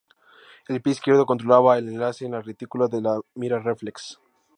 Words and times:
El 0.67 0.81
pie 0.81 0.93
izquierdo 0.93 1.27
controlaba 1.27 1.77
el 1.77 1.87
alcance 1.87 2.25
en 2.25 2.31
la 2.31 2.41
retícula 2.41 2.87
de 2.87 3.01
la 3.01 3.21
mira 3.35 3.59
reflex. 3.59 4.17